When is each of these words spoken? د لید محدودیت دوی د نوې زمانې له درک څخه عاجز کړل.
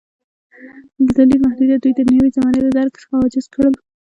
د 1.15 1.17
لید 1.29 1.41
محدودیت 1.45 1.79
دوی 1.81 1.93
د 1.95 2.01
نوې 2.11 2.29
زمانې 2.35 2.59
له 2.63 2.71
درک 2.77 2.93
څخه 3.01 3.13
عاجز 3.21 3.45
کړل. 3.53 3.73